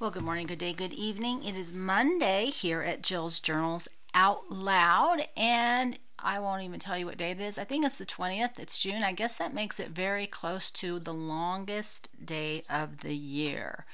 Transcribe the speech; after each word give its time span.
Well, 0.00 0.10
good 0.10 0.22
morning, 0.22 0.46
good 0.46 0.60
day, 0.60 0.72
good 0.72 0.94
evening. 0.94 1.44
It 1.44 1.54
is 1.54 1.74
Monday 1.74 2.46
here 2.46 2.80
at 2.80 3.02
Jill's 3.02 3.38
Journals 3.38 3.86
Out 4.14 4.50
Loud, 4.50 5.26
and 5.36 5.98
I 6.18 6.38
won't 6.38 6.62
even 6.62 6.80
tell 6.80 6.96
you 6.96 7.04
what 7.04 7.18
day 7.18 7.32
it 7.32 7.40
is. 7.40 7.58
I 7.58 7.64
think 7.64 7.84
it's 7.84 7.98
the 7.98 8.06
20th. 8.06 8.58
It's 8.58 8.78
June. 8.78 9.02
I 9.02 9.12
guess 9.12 9.36
that 9.36 9.52
makes 9.52 9.78
it 9.78 9.90
very 9.90 10.26
close 10.26 10.70
to 10.70 10.98
the 11.00 11.12
longest 11.12 12.08
day 12.24 12.62
of 12.70 13.00
the 13.02 13.14
year. 13.14 13.84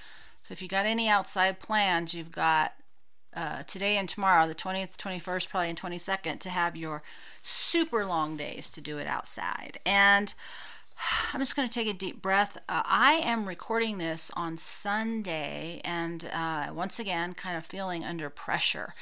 So 0.44 0.52
if 0.52 0.62
you 0.62 0.68
got 0.68 0.86
any 0.86 1.08
outside 1.08 1.58
plans, 1.58 2.14
you've 2.14 2.30
got 2.30 2.74
uh, 3.34 3.64
today 3.64 3.96
and 3.96 4.08
tomorrow, 4.08 4.46
the 4.46 4.54
20th, 4.54 4.96
21st, 4.96 5.48
probably 5.48 5.70
and 5.70 5.80
22nd, 5.80 6.38
to 6.38 6.50
have 6.50 6.76
your 6.76 7.02
super 7.42 8.06
long 8.06 8.36
days 8.36 8.70
to 8.70 8.80
do 8.80 8.98
it 8.98 9.08
outside. 9.08 9.80
And 9.84 10.34
I'm 11.32 11.40
just 11.40 11.56
going 11.56 11.68
to 11.68 11.74
take 11.74 11.88
a 11.88 11.96
deep 11.96 12.22
breath. 12.22 12.56
Uh, 12.68 12.82
I 12.84 13.14
am 13.24 13.46
recording 13.46 13.98
this 13.98 14.30
on 14.36 14.56
Sunday, 14.56 15.80
and 15.84 16.28
uh, 16.32 16.68
once 16.72 16.98
again, 16.98 17.34
kind 17.34 17.56
of 17.56 17.66
feeling 17.66 18.04
under 18.04 18.30
pressure. 18.30 18.94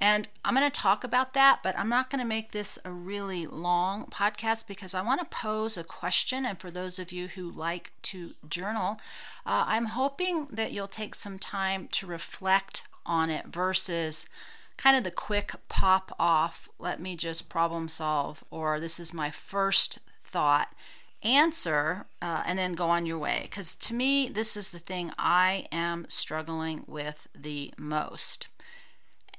And 0.00 0.28
I'm 0.44 0.54
going 0.54 0.70
to 0.70 0.80
talk 0.80 1.02
about 1.02 1.34
that, 1.34 1.60
but 1.62 1.76
I'm 1.76 1.88
not 1.88 2.08
going 2.08 2.20
to 2.20 2.26
make 2.26 2.52
this 2.52 2.78
a 2.84 2.92
really 2.92 3.46
long 3.46 4.06
podcast 4.06 4.68
because 4.68 4.94
I 4.94 5.02
want 5.02 5.20
to 5.20 5.36
pose 5.36 5.76
a 5.76 5.82
question. 5.82 6.46
And 6.46 6.60
for 6.60 6.70
those 6.70 7.00
of 7.00 7.10
you 7.10 7.28
who 7.28 7.50
like 7.50 7.90
to 8.02 8.34
journal, 8.48 9.00
uh, 9.44 9.64
I'm 9.66 9.86
hoping 9.86 10.46
that 10.52 10.72
you'll 10.72 10.86
take 10.86 11.16
some 11.16 11.38
time 11.38 11.88
to 11.92 12.06
reflect 12.06 12.84
on 13.04 13.28
it 13.28 13.46
versus 13.46 14.28
kind 14.76 14.96
of 14.96 15.02
the 15.02 15.10
quick 15.10 15.52
pop 15.68 16.14
off, 16.18 16.68
let 16.78 17.00
me 17.00 17.16
just 17.16 17.48
problem 17.48 17.88
solve, 17.88 18.44
or 18.50 18.78
this 18.78 19.00
is 19.00 19.12
my 19.12 19.30
first 19.30 19.98
thought 20.22 20.72
answer 21.22 22.06
uh, 22.22 22.42
and 22.46 22.58
then 22.58 22.74
go 22.74 22.88
on 22.90 23.06
your 23.06 23.18
way. 23.18 23.40
Because 23.42 23.74
to 23.76 23.94
me, 23.94 24.28
this 24.28 24.56
is 24.56 24.70
the 24.70 24.78
thing 24.78 25.12
I 25.18 25.66
am 25.72 26.06
struggling 26.08 26.84
with 26.86 27.28
the 27.34 27.72
most. 27.76 28.48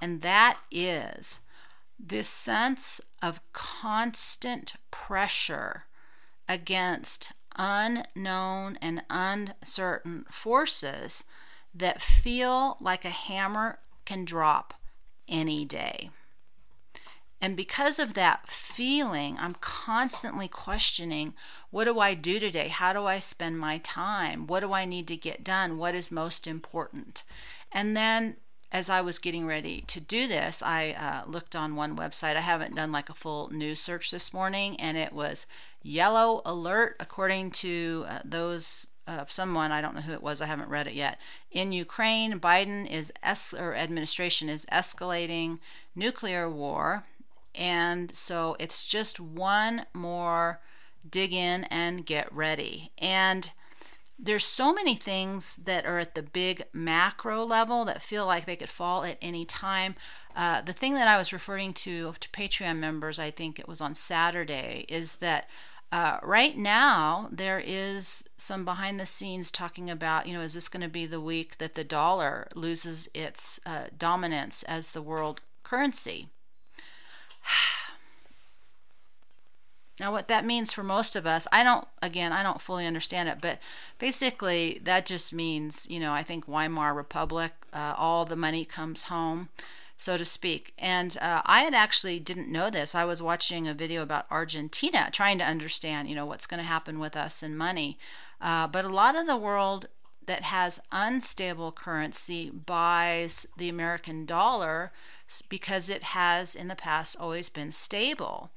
And 0.01 0.21
that 0.21 0.59
is 0.71 1.41
this 1.99 2.29
sense 2.29 3.01
of 3.21 3.41
constant 3.53 4.73
pressure 4.91 5.85
against 6.47 7.33
unknown 7.57 8.77
and 8.81 9.03
uncertain 9.09 10.25
forces 10.31 11.23
that 11.73 12.01
feel 12.01 12.77
like 12.79 13.05
a 13.05 13.09
hammer 13.09 13.79
can 14.05 14.25
drop 14.25 14.73
any 15.27 15.65
day. 15.65 16.09
And 17.41 17.55
because 17.55 17.99
of 17.99 18.13
that 18.15 18.49
feeling, 18.49 19.37
I'm 19.39 19.55
constantly 19.61 20.47
questioning 20.47 21.33
what 21.71 21.85
do 21.85 21.99
I 21.99 22.13
do 22.13 22.39
today? 22.39 22.67
How 22.67 22.93
do 22.93 23.05
I 23.05 23.19
spend 23.19 23.59
my 23.59 23.77
time? 23.77 24.47
What 24.47 24.59
do 24.61 24.73
I 24.73 24.85
need 24.85 25.07
to 25.07 25.15
get 25.15 25.43
done? 25.43 25.77
What 25.77 25.95
is 25.95 26.11
most 26.11 26.47
important? 26.47 27.23
And 27.71 27.95
then 27.95 28.37
as 28.71 28.89
I 28.89 29.01
was 29.01 29.17
getting 29.19 29.47
ready 29.47 29.81
to 29.87 29.99
do 29.99 30.27
this, 30.27 30.61
I 30.61 30.91
uh, 30.91 31.29
looked 31.29 31.55
on 31.55 31.75
one 31.75 31.95
website. 31.95 32.35
I 32.35 32.41
haven't 32.41 32.75
done 32.75 32.91
like 32.91 33.09
a 33.09 33.15
full 33.15 33.49
news 33.49 33.79
search 33.79 34.11
this 34.11 34.31
morning, 34.33 34.79
and 34.79 34.95
it 34.95 35.11
was 35.11 35.47
yellow 35.81 36.41
alert, 36.45 36.95
according 36.99 37.51
to 37.51 38.05
uh, 38.07 38.19
those 38.23 38.87
uh, 39.07 39.25
someone 39.27 39.71
I 39.71 39.81
don't 39.81 39.95
know 39.95 40.01
who 40.01 40.13
it 40.13 40.21
was. 40.21 40.39
I 40.39 40.45
haven't 40.45 40.69
read 40.69 40.87
it 40.87 40.93
yet. 40.93 41.19
In 41.51 41.71
Ukraine, 41.71 42.39
Biden 42.39 42.87
is 42.89 43.11
es- 43.23 43.55
or 43.55 43.73
administration 43.73 44.49
is 44.49 44.67
escalating 44.71 45.57
nuclear 45.95 46.47
war, 46.47 47.05
and 47.55 48.15
so 48.15 48.55
it's 48.59 48.85
just 48.85 49.19
one 49.19 49.85
more 49.93 50.61
dig 51.09 51.33
in 51.33 51.65
and 51.65 52.05
get 52.05 52.33
ready. 52.33 52.91
And 52.97 53.51
there's 54.21 54.43
so 54.43 54.73
many 54.73 54.95
things 54.95 55.55
that 55.55 55.85
are 55.85 55.99
at 55.99 56.13
the 56.13 56.21
big 56.21 56.63
macro 56.73 57.45
level 57.45 57.85
that 57.85 58.03
feel 58.03 58.25
like 58.25 58.45
they 58.45 58.57
could 58.57 58.69
fall 58.69 59.05
at 59.05 59.17
any 59.21 59.45
time. 59.45 59.95
Uh, 60.35 60.61
the 60.61 60.73
thing 60.73 60.93
that 60.95 61.07
I 61.07 61.17
was 61.17 61.31
referring 61.31 61.73
to 61.75 62.13
to 62.19 62.29
Patreon 62.29 62.77
members, 62.77 63.17
I 63.17 63.31
think 63.31 63.59
it 63.59 63.67
was 63.67 63.79
on 63.79 63.93
Saturday, 63.93 64.85
is 64.89 65.17
that 65.17 65.49
uh, 65.91 66.19
right 66.21 66.57
now 66.57 67.29
there 67.31 67.63
is 67.65 68.29
some 68.37 68.65
behind 68.65 68.99
the 68.99 69.05
scenes 69.05 69.51
talking 69.51 69.89
about, 69.89 70.27
you 70.27 70.33
know, 70.33 70.41
is 70.41 70.53
this 70.53 70.69
going 70.69 70.83
to 70.83 70.89
be 70.89 71.05
the 71.05 71.21
week 71.21 71.57
that 71.57 71.73
the 71.73 71.83
dollar 71.83 72.47
loses 72.53 73.09
its 73.13 73.59
uh, 73.65 73.85
dominance 73.97 74.63
as 74.63 74.91
the 74.91 75.01
world 75.01 75.39
currency? 75.63 76.27
Now, 79.99 80.11
what 80.11 80.27
that 80.29 80.45
means 80.45 80.71
for 80.71 80.83
most 80.83 81.15
of 81.15 81.25
us, 81.25 81.47
I 81.51 81.63
don't, 81.63 81.87
again, 82.01 82.31
I 82.31 82.41
don't 82.41 82.61
fully 82.61 82.85
understand 82.85 83.27
it, 83.27 83.39
but 83.41 83.59
basically 83.97 84.79
that 84.83 85.05
just 85.05 85.33
means, 85.33 85.87
you 85.89 85.99
know, 85.99 86.13
I 86.13 86.23
think 86.23 86.47
Weimar 86.47 86.93
Republic, 86.93 87.51
uh, 87.73 87.95
all 87.97 88.23
the 88.23 88.35
money 88.35 88.63
comes 88.63 89.03
home, 89.03 89.49
so 89.97 90.15
to 90.15 90.23
speak. 90.23 90.73
And 90.77 91.17
uh, 91.19 91.41
I 91.45 91.61
had 91.61 91.73
actually 91.73 92.19
didn't 92.19 92.51
know 92.51 92.69
this. 92.69 92.95
I 92.95 93.03
was 93.03 93.21
watching 93.21 93.67
a 93.67 93.73
video 93.73 94.01
about 94.01 94.25
Argentina, 94.31 95.09
trying 95.11 95.37
to 95.39 95.45
understand, 95.45 96.07
you 96.07 96.15
know, 96.15 96.25
what's 96.25 96.47
going 96.47 96.61
to 96.61 96.65
happen 96.65 96.99
with 96.99 97.17
us 97.17 97.43
and 97.43 97.57
money. 97.57 97.97
Uh, 98.39 98.67
but 98.67 98.85
a 98.85 98.89
lot 98.89 99.19
of 99.19 99.27
the 99.27 99.35
world 99.35 99.87
that 100.29 100.43
has 100.43 100.79
unstable 100.91 101.71
currency 101.71 102.51
buys 102.51 103.47
the 103.57 103.67
American 103.67 104.27
dollar 104.27 104.91
because 105.49 105.89
it 105.89 106.03
has 106.03 106.55
in 106.55 106.67
the 106.67 106.75
past 106.75 107.17
always 107.19 107.49
been 107.49 107.71
stable. 107.71 108.51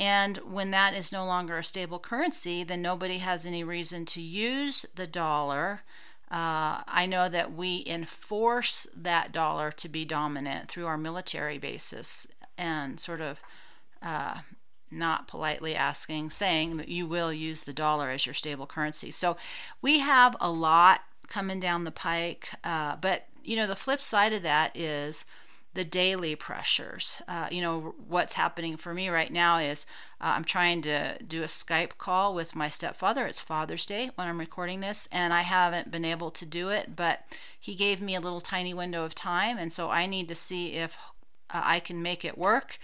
And 0.00 0.38
when 0.38 0.70
that 0.72 0.94
is 0.94 1.12
no 1.12 1.24
longer 1.24 1.58
a 1.58 1.64
stable 1.64 1.98
currency, 1.98 2.64
then 2.64 2.82
nobody 2.82 3.18
has 3.18 3.46
any 3.46 3.62
reason 3.62 4.04
to 4.06 4.20
use 4.20 4.86
the 4.94 5.06
dollar. 5.06 5.82
Uh, 6.30 6.82
I 6.86 7.06
know 7.06 7.28
that 7.28 7.54
we 7.54 7.84
enforce 7.86 8.86
that 8.96 9.30
dollar 9.30 9.70
to 9.72 9.88
be 9.88 10.04
dominant 10.04 10.68
through 10.68 10.86
our 10.86 10.98
military 10.98 11.58
basis 11.58 12.26
and 12.58 12.98
sort 12.98 13.20
of 13.20 13.40
uh, 14.02 14.38
not 14.90 15.28
politely 15.28 15.74
asking, 15.74 16.30
saying 16.30 16.76
that 16.78 16.88
you 16.88 17.06
will 17.06 17.32
use 17.32 17.62
the 17.62 17.72
dollar 17.72 18.10
as 18.10 18.26
your 18.26 18.34
stable 18.34 18.66
currency. 18.66 19.10
So 19.10 19.36
we 19.80 20.00
have 20.00 20.36
a 20.40 20.50
lot 20.50 21.02
coming 21.28 21.60
down 21.60 21.84
the 21.84 21.90
pike. 21.90 22.48
Uh, 22.64 22.96
but, 22.96 23.26
you 23.44 23.56
know, 23.56 23.66
the 23.66 23.76
flip 23.76 24.02
side 24.02 24.32
of 24.32 24.42
that 24.42 24.76
is 24.76 25.24
the 25.74 25.84
daily 25.84 26.36
pressures. 26.36 27.20
Uh, 27.26 27.48
you 27.50 27.60
know, 27.60 27.94
what's 28.08 28.34
happening 28.34 28.76
for 28.76 28.94
me 28.94 29.08
right 29.08 29.32
now 29.32 29.58
is 29.58 29.86
uh, 30.20 30.32
I'm 30.36 30.44
trying 30.44 30.82
to 30.82 31.18
do 31.22 31.42
a 31.42 31.46
Skype 31.46 31.98
call 31.98 32.34
with 32.34 32.54
my 32.54 32.68
stepfather. 32.68 33.26
It's 33.26 33.40
Father's 33.40 33.84
Day 33.84 34.10
when 34.14 34.28
I'm 34.28 34.38
recording 34.38 34.80
this, 34.80 35.08
and 35.10 35.32
I 35.32 35.42
haven't 35.42 35.90
been 35.90 36.04
able 36.04 36.30
to 36.30 36.46
do 36.46 36.68
it, 36.68 36.94
but 36.94 37.24
he 37.58 37.74
gave 37.74 38.00
me 38.00 38.14
a 38.14 38.20
little 38.20 38.40
tiny 38.40 38.72
window 38.72 39.04
of 39.04 39.14
time, 39.14 39.58
and 39.58 39.72
so 39.72 39.90
I 39.90 40.06
need 40.06 40.28
to 40.28 40.34
see 40.34 40.74
if 40.74 40.96
uh, 41.50 41.62
I 41.64 41.80
can 41.80 42.02
make 42.02 42.24
it 42.24 42.38
work. 42.38 42.78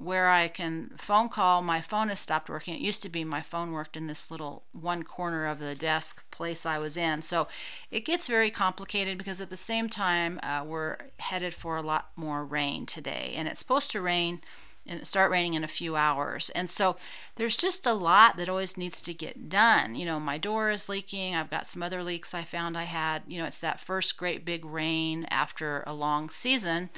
Where 0.00 0.30
I 0.30 0.48
can 0.48 0.92
phone 0.96 1.28
call. 1.28 1.60
My 1.60 1.82
phone 1.82 2.08
has 2.08 2.18
stopped 2.18 2.48
working. 2.48 2.74
It 2.74 2.80
used 2.80 3.02
to 3.02 3.10
be 3.10 3.22
my 3.22 3.42
phone 3.42 3.72
worked 3.72 3.98
in 3.98 4.06
this 4.06 4.30
little 4.30 4.62
one 4.72 5.02
corner 5.02 5.46
of 5.46 5.58
the 5.58 5.74
desk 5.74 6.28
place 6.30 6.64
I 6.64 6.78
was 6.78 6.96
in. 6.96 7.20
So 7.20 7.48
it 7.90 8.06
gets 8.06 8.26
very 8.26 8.50
complicated 8.50 9.18
because 9.18 9.42
at 9.42 9.50
the 9.50 9.58
same 9.58 9.90
time, 9.90 10.40
uh, 10.42 10.64
we're 10.66 10.96
headed 11.18 11.52
for 11.52 11.76
a 11.76 11.82
lot 11.82 12.12
more 12.16 12.46
rain 12.46 12.86
today. 12.86 13.34
And 13.36 13.46
it's 13.46 13.60
supposed 13.60 13.90
to 13.90 14.00
rain 14.00 14.40
and 14.86 15.06
start 15.06 15.30
raining 15.30 15.52
in 15.52 15.64
a 15.64 15.68
few 15.68 15.96
hours. 15.96 16.50
And 16.50 16.70
so 16.70 16.96
there's 17.36 17.56
just 17.56 17.86
a 17.86 17.92
lot 17.92 18.38
that 18.38 18.48
always 18.48 18.78
needs 18.78 19.02
to 19.02 19.12
get 19.12 19.48
done. 19.50 19.94
You 19.94 20.06
know, 20.06 20.18
my 20.18 20.38
door 20.38 20.70
is 20.70 20.88
leaking. 20.88 21.34
I've 21.34 21.50
got 21.50 21.66
some 21.66 21.82
other 21.82 22.02
leaks 22.02 22.32
I 22.32 22.42
found 22.42 22.76
I 22.76 22.84
had. 22.84 23.22
You 23.26 23.38
know, 23.38 23.44
it's 23.46 23.60
that 23.60 23.80
first 23.80 24.16
great 24.16 24.46
big 24.46 24.64
rain 24.64 25.26
after 25.30 25.84
a 25.86 25.92
long 25.92 26.30
season 26.30 26.88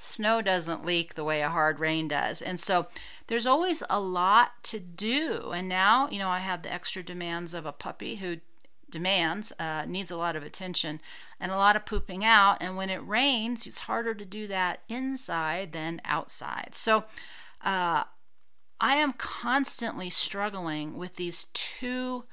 snow 0.00 0.42
doesn't 0.42 0.84
leak 0.84 1.14
the 1.14 1.24
way 1.24 1.42
a 1.42 1.48
hard 1.48 1.80
rain 1.80 2.08
does. 2.08 2.40
And 2.40 2.58
so 2.58 2.86
there's 3.26 3.46
always 3.46 3.82
a 3.90 4.00
lot 4.00 4.62
to 4.64 4.80
do. 4.80 5.52
And 5.54 5.68
now, 5.68 6.08
you 6.10 6.18
know, 6.18 6.28
I 6.28 6.38
have 6.38 6.62
the 6.62 6.72
extra 6.72 7.02
demands 7.02 7.54
of 7.54 7.66
a 7.66 7.72
puppy 7.72 8.16
who 8.16 8.38
demands, 8.90 9.52
uh, 9.58 9.84
needs 9.86 10.10
a 10.10 10.16
lot 10.16 10.36
of 10.36 10.42
attention 10.42 11.00
and 11.38 11.52
a 11.52 11.56
lot 11.56 11.76
of 11.76 11.86
pooping 11.86 12.24
out. 12.24 12.58
And 12.60 12.76
when 12.76 12.90
it 12.90 13.06
rains, 13.06 13.66
it's 13.66 13.80
harder 13.80 14.14
to 14.14 14.24
do 14.24 14.46
that 14.46 14.80
inside 14.88 15.72
than 15.72 16.00
outside. 16.04 16.70
So 16.72 17.04
uh, 17.62 18.04
I 18.80 18.94
am 18.94 19.12
constantly 19.12 20.10
struggling 20.10 20.96
with 20.96 21.16
these 21.16 21.44
two 21.52 22.24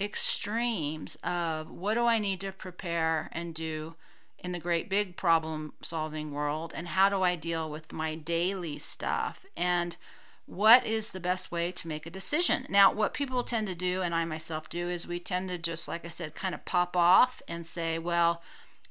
extremes 0.00 1.16
of 1.22 1.70
what 1.70 1.94
do 1.94 2.06
I 2.06 2.18
need 2.18 2.40
to 2.40 2.52
prepare 2.52 3.28
and 3.32 3.54
do 3.54 3.94
in 4.42 4.52
the 4.52 4.58
great 4.58 4.88
big 4.88 5.16
problem 5.16 5.72
solving 5.82 6.32
world 6.32 6.72
and 6.76 6.88
how 6.88 7.08
do 7.08 7.22
I 7.22 7.36
deal 7.36 7.70
with 7.70 7.92
my 7.92 8.14
daily 8.14 8.78
stuff 8.78 9.46
and 9.56 9.96
what 10.46 10.84
is 10.84 11.10
the 11.10 11.20
best 11.20 11.52
way 11.52 11.70
to 11.70 11.88
make 11.88 12.04
a 12.04 12.10
decision. 12.10 12.66
Now, 12.68 12.92
what 12.92 13.14
people 13.14 13.44
tend 13.44 13.68
to 13.68 13.74
do, 13.74 14.02
and 14.02 14.14
I 14.14 14.24
myself 14.24 14.68
do, 14.68 14.88
is 14.88 15.06
we 15.06 15.20
tend 15.20 15.48
to 15.48 15.56
just, 15.56 15.86
like 15.86 16.04
I 16.04 16.08
said, 16.08 16.34
kind 16.34 16.54
of 16.54 16.64
pop 16.64 16.96
off 16.96 17.40
and 17.46 17.64
say, 17.64 17.98
well, 17.98 18.42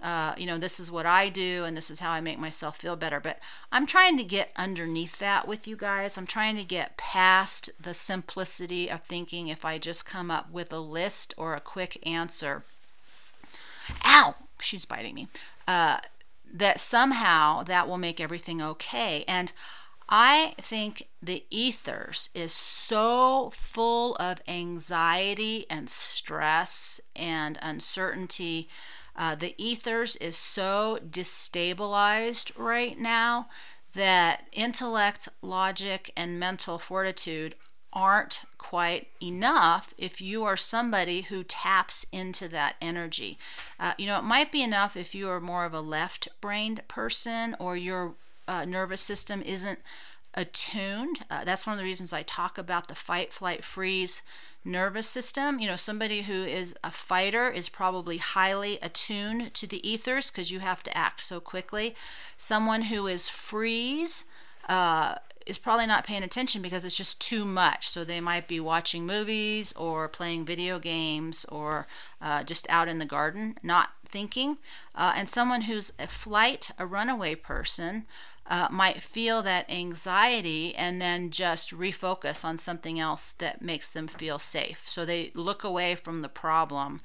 uh, 0.01 0.33
you 0.37 0.47
know, 0.47 0.57
this 0.57 0.79
is 0.79 0.89
what 0.89 1.05
I 1.05 1.29
do 1.29 1.63
and 1.63 1.77
this 1.77 1.91
is 1.91 1.99
how 1.99 2.09
I 2.09 2.21
make 2.21 2.39
myself 2.39 2.77
feel 2.77 2.95
better. 2.95 3.19
But 3.19 3.39
I'm 3.71 3.85
trying 3.85 4.17
to 4.17 4.23
get 4.23 4.51
underneath 4.55 5.19
that 5.19 5.47
with 5.47 5.67
you 5.67 5.75
guys. 5.75 6.17
I'm 6.17 6.25
trying 6.25 6.55
to 6.55 6.63
get 6.63 6.97
past 6.97 7.69
the 7.79 7.93
simplicity 7.93 8.89
of 8.89 9.01
thinking 9.01 9.47
if 9.47 9.63
I 9.63 9.77
just 9.77 10.05
come 10.05 10.31
up 10.31 10.49
with 10.49 10.73
a 10.73 10.79
list 10.79 11.35
or 11.37 11.53
a 11.53 11.59
quick 11.59 12.01
answer 12.07 12.63
ow, 14.05 14.35
she's 14.61 14.85
biting 14.85 15.15
me. 15.15 15.27
Uh, 15.67 15.99
that 16.53 16.79
somehow 16.79 17.63
that 17.63 17.87
will 17.87 17.97
make 17.97 18.19
everything 18.19 18.61
okay. 18.61 19.23
And 19.27 19.53
I 20.09 20.55
think 20.57 21.07
the 21.21 21.45
ethers 21.49 22.29
is 22.35 22.51
so 22.51 23.49
full 23.53 24.15
of 24.15 24.41
anxiety 24.47 25.65
and 25.69 25.89
stress 25.89 26.99
and 27.15 27.57
uncertainty. 27.61 28.67
Uh, 29.15 29.35
the 29.35 29.55
ethers 29.57 30.17
is 30.17 30.35
so 30.35 30.99
destabilized 31.09 32.51
right 32.57 32.99
now 32.99 33.47
that 33.93 34.47
intellect, 34.51 35.29
logic, 35.41 36.11
and 36.17 36.39
mental 36.39 36.77
fortitude 36.77 37.55
aren't 37.93 38.43
quite 38.57 39.07
enough 39.21 39.93
if 39.97 40.21
you 40.21 40.43
are 40.43 40.55
somebody 40.55 41.21
who 41.21 41.43
taps 41.43 42.05
into 42.11 42.47
that 42.47 42.75
energy. 42.81 43.37
Uh, 43.79 43.93
you 43.97 44.05
know, 44.05 44.17
it 44.17 44.23
might 44.23 44.51
be 44.51 44.63
enough 44.63 44.95
if 44.95 45.13
you 45.13 45.29
are 45.29 45.39
more 45.39 45.65
of 45.65 45.73
a 45.73 45.81
left 45.81 46.27
brained 46.39 46.87
person 46.87 47.55
or 47.59 47.75
your 47.75 48.13
uh, 48.47 48.65
nervous 48.65 49.01
system 49.01 49.41
isn't 49.41 49.79
attuned. 50.33 51.19
Uh, 51.29 51.43
that's 51.43 51.67
one 51.67 51.73
of 51.73 51.79
the 51.79 51.85
reasons 51.85 52.13
I 52.13 52.23
talk 52.23 52.57
about 52.57 52.87
the 52.87 52.95
fight, 52.95 53.33
flight, 53.33 53.63
freeze 53.63 54.21
nervous 54.63 55.07
system. 55.07 55.59
You 55.59 55.67
know, 55.67 55.75
somebody 55.75 56.23
who 56.23 56.43
is 56.43 56.75
a 56.83 56.91
fighter 56.91 57.49
is 57.49 57.69
probably 57.69 58.17
highly 58.17 58.79
attuned 58.81 59.53
to 59.55 59.67
the 59.67 59.87
ethers 59.87 60.29
because 60.29 60.51
you 60.51 60.59
have 60.59 60.83
to 60.83 60.97
act 60.97 61.21
so 61.21 61.39
quickly. 61.39 61.95
Someone 62.37 62.83
who 62.83 63.07
is 63.07 63.29
freeze, 63.29 64.25
uh, 64.69 65.15
is 65.45 65.57
probably 65.57 65.87
not 65.87 66.05
paying 66.05 66.23
attention 66.23 66.61
because 66.61 66.85
it's 66.85 66.97
just 66.97 67.21
too 67.21 67.45
much. 67.45 67.87
So 67.87 68.03
they 68.03 68.21
might 68.21 68.47
be 68.47 68.59
watching 68.59 69.05
movies 69.05 69.73
or 69.73 70.07
playing 70.07 70.45
video 70.45 70.79
games 70.79 71.45
or 71.45 71.87
uh, 72.21 72.43
just 72.43 72.69
out 72.69 72.87
in 72.87 72.99
the 72.99 73.05
garden, 73.05 73.57
not 73.63 73.89
thinking. 74.05 74.57
Uh, 74.93 75.13
and 75.15 75.27
someone 75.27 75.61
who's 75.61 75.93
a 75.99 76.07
flight, 76.07 76.71
a 76.77 76.85
runaway 76.85 77.35
person, 77.35 78.05
uh, 78.47 78.67
might 78.69 79.01
feel 79.01 79.41
that 79.41 79.69
anxiety 79.69 80.75
and 80.75 81.01
then 81.01 81.29
just 81.29 81.71
refocus 81.71 82.43
on 82.43 82.57
something 82.57 82.99
else 82.99 83.31
that 83.31 83.61
makes 83.61 83.91
them 83.91 84.07
feel 84.07 84.39
safe. 84.39 84.83
So 84.87 85.05
they 85.05 85.31
look 85.33 85.63
away 85.63 85.95
from 85.95 86.21
the 86.21 86.29
problem 86.29 87.01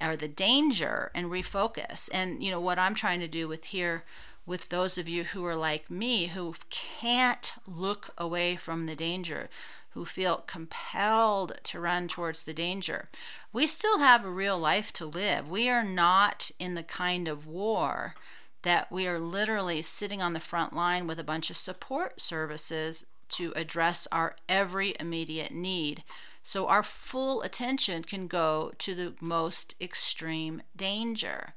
or 0.00 0.16
the 0.16 0.28
danger 0.28 1.10
and 1.14 1.30
refocus. 1.30 2.08
And 2.12 2.42
you 2.42 2.50
know 2.50 2.60
what 2.60 2.78
I'm 2.78 2.94
trying 2.94 3.20
to 3.20 3.28
do 3.28 3.46
with 3.46 3.66
here 3.66 4.04
with 4.46 4.68
those 4.68 4.96
of 4.96 5.08
you 5.08 5.24
who 5.24 5.44
are 5.44 5.56
like 5.56 5.90
me 5.90 6.28
who 6.28 6.54
can't 6.70 7.54
look 7.66 8.10
away 8.16 8.56
from 8.56 8.86
the 8.86 8.96
danger, 8.96 9.50
who 9.90 10.04
feel 10.04 10.44
compelled 10.46 11.58
to 11.64 11.80
run 11.80 12.06
towards 12.06 12.44
the 12.44 12.54
danger. 12.54 13.08
We 13.52 13.66
still 13.66 13.98
have 13.98 14.24
a 14.24 14.30
real 14.30 14.58
life 14.58 14.92
to 14.94 15.06
live. 15.06 15.48
We 15.48 15.68
are 15.68 15.84
not 15.84 16.50
in 16.58 16.74
the 16.74 16.82
kind 16.82 17.26
of 17.26 17.46
war 17.46 18.14
that 18.62 18.90
we 18.90 19.06
are 19.06 19.18
literally 19.18 19.82
sitting 19.82 20.22
on 20.22 20.32
the 20.32 20.40
front 20.40 20.74
line 20.74 21.06
with 21.06 21.18
a 21.18 21.24
bunch 21.24 21.50
of 21.50 21.56
support 21.56 22.20
services 22.20 23.06
to 23.28 23.52
address 23.56 24.06
our 24.12 24.36
every 24.48 24.94
immediate 25.00 25.52
need. 25.52 26.04
So 26.42 26.68
our 26.68 26.82
full 26.82 27.42
attention 27.42 28.04
can 28.04 28.28
go 28.28 28.72
to 28.78 28.94
the 28.94 29.14
most 29.20 29.74
extreme 29.80 30.62
danger. 30.76 31.54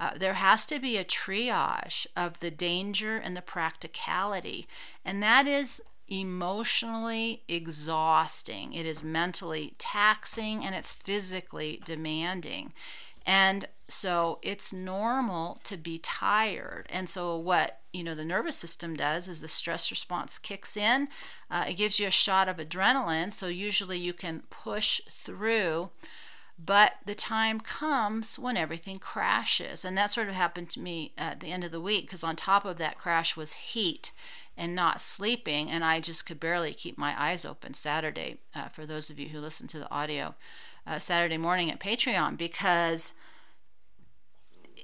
Uh, 0.00 0.12
there 0.16 0.34
has 0.34 0.64
to 0.66 0.78
be 0.78 0.96
a 0.96 1.04
triage 1.04 2.06
of 2.16 2.38
the 2.38 2.50
danger 2.50 3.16
and 3.16 3.36
the 3.36 3.42
practicality, 3.42 4.66
and 5.04 5.22
that 5.22 5.46
is 5.46 5.82
emotionally 6.08 7.42
exhausting. 7.48 8.72
It 8.72 8.86
is 8.86 9.02
mentally 9.02 9.74
taxing 9.78 10.64
and 10.64 10.74
it's 10.74 10.92
physically 10.92 11.80
demanding. 11.84 12.72
And 13.26 13.66
so 13.88 14.38
it's 14.42 14.72
normal 14.72 15.60
to 15.64 15.76
be 15.76 15.98
tired. 15.98 16.86
And 16.90 17.08
so, 17.08 17.36
what 17.36 17.80
you 17.92 18.04
know, 18.04 18.14
the 18.14 18.24
nervous 18.24 18.56
system 18.56 18.94
does 18.94 19.28
is 19.28 19.40
the 19.40 19.48
stress 19.48 19.90
response 19.90 20.38
kicks 20.38 20.76
in. 20.76 21.08
Uh, 21.50 21.66
it 21.68 21.74
gives 21.74 21.98
you 21.98 22.06
a 22.06 22.10
shot 22.10 22.48
of 22.48 22.56
adrenaline. 22.56 23.32
So, 23.32 23.48
usually, 23.48 23.98
you 23.98 24.12
can 24.12 24.42
push 24.50 25.00
through 25.10 25.90
but 26.58 26.94
the 27.06 27.14
time 27.14 27.60
comes 27.60 28.38
when 28.38 28.56
everything 28.56 28.98
crashes. 28.98 29.84
And 29.84 29.96
that 29.96 30.10
sort 30.10 30.28
of 30.28 30.34
happened 30.34 30.70
to 30.70 30.80
me 30.80 31.12
at 31.16 31.40
the 31.40 31.52
end 31.52 31.62
of 31.62 31.70
the 31.70 31.80
week 31.80 32.06
because 32.06 32.24
on 32.24 32.34
top 32.34 32.64
of 32.64 32.78
that 32.78 32.98
crash 32.98 33.36
was 33.36 33.52
heat 33.52 34.10
and 34.56 34.74
not 34.74 35.00
sleeping. 35.00 35.70
And 35.70 35.84
I 35.84 36.00
just 36.00 36.26
could 36.26 36.40
barely 36.40 36.74
keep 36.74 36.98
my 36.98 37.14
eyes 37.16 37.44
open 37.44 37.74
Saturday, 37.74 38.38
uh, 38.56 38.68
for 38.68 38.84
those 38.84 39.08
of 39.08 39.20
you 39.20 39.28
who 39.28 39.38
listen 39.38 39.68
to 39.68 39.78
the 39.78 39.90
audio, 39.90 40.34
uh, 40.84 40.98
Saturday 40.98 41.38
morning 41.38 41.70
at 41.70 41.78
Patreon 41.78 42.36
because 42.36 43.12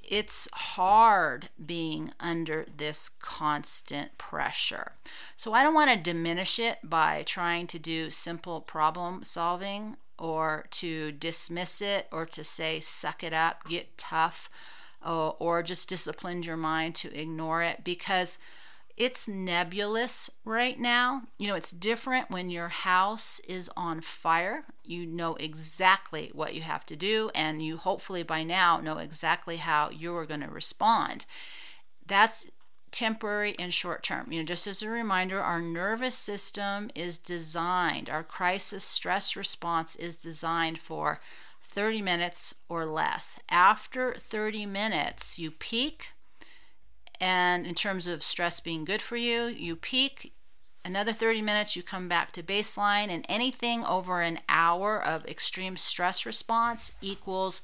it's 0.07 0.47
hard 0.53 1.49
being 1.63 2.11
under 2.19 2.65
this 2.77 3.09
constant 3.09 4.17
pressure. 4.17 4.93
So 5.35 5.53
I 5.53 5.63
don't 5.63 5.73
want 5.73 5.91
to 5.91 5.97
diminish 5.97 6.57
it 6.59 6.77
by 6.83 7.23
trying 7.25 7.67
to 7.67 7.79
do 7.79 8.11
simple 8.11 8.61
problem 8.61 9.23
solving 9.23 9.97
or 10.17 10.65
to 10.71 11.11
dismiss 11.11 11.81
it 11.81 12.07
or 12.11 12.25
to 12.25 12.43
say, 12.43 12.79
suck 12.79 13.23
it 13.23 13.33
up, 13.33 13.67
get 13.67 13.97
tough, 13.97 14.49
or, 15.05 15.35
or 15.39 15.63
just 15.63 15.89
discipline 15.89 16.43
your 16.43 16.57
mind 16.57 16.95
to 16.95 17.19
ignore 17.19 17.61
it 17.61 17.83
because 17.83 18.39
it's 18.97 19.27
nebulous 19.27 20.29
right 20.45 20.79
now. 20.79 21.23
You 21.37 21.49
know, 21.49 21.55
it's 21.55 21.71
different 21.71 22.31
when 22.31 22.49
your 22.49 22.69
house 22.69 23.39
is 23.41 23.69
on 23.75 23.99
fire. 24.01 24.63
You 24.83 25.05
know 25.05 25.35
exactly 25.35 26.31
what 26.33 26.55
you 26.55 26.61
have 26.61 26.85
to 26.87 26.95
do, 26.95 27.29
and 27.35 27.61
you 27.61 27.77
hopefully 27.77 28.23
by 28.23 28.43
now 28.43 28.79
know 28.79 28.97
exactly 28.97 29.57
how 29.57 29.89
you 29.89 30.15
are 30.15 30.25
going 30.25 30.41
to 30.41 30.49
respond. 30.49 31.25
That's 32.05 32.49
temporary 32.95 33.55
and 33.59 33.73
short 33.73 34.03
term. 34.03 34.31
You 34.31 34.39
know, 34.39 34.45
just 34.45 34.67
as 34.67 34.81
a 34.81 34.89
reminder, 34.89 35.41
our 35.41 35.61
nervous 35.61 36.15
system 36.15 36.89
is 36.95 37.17
designed, 37.17 38.09
our 38.09 38.23
crisis 38.23 38.85
stress 38.85 39.35
response 39.35 39.97
is 39.97 40.15
designed 40.15 40.79
for 40.79 41.19
30 41.61 42.01
minutes 42.01 42.55
or 42.69 42.85
less. 42.85 43.37
After 43.49 44.13
30 44.13 44.65
minutes, 44.65 45.37
you 45.37 45.51
peak, 45.51 46.13
and 47.19 47.67
in 47.67 47.75
terms 47.75 48.07
of 48.07 48.23
stress 48.23 48.61
being 48.61 48.85
good 48.85 49.01
for 49.01 49.17
you, 49.17 49.43
you 49.43 49.75
peak. 49.75 50.31
Another 50.85 51.11
30 51.11 51.41
minutes, 51.41 51.75
you 51.75 51.83
come 51.83 52.07
back 52.07 52.31
to 52.31 52.43
baseline, 52.43 53.09
and 53.09 53.25
anything 53.27 53.83
over 53.83 54.21
an 54.21 54.39
hour 54.47 55.03
of 55.03 55.25
extreme 55.25 55.75
stress 55.75 56.25
response 56.25 56.93
equals 57.01 57.61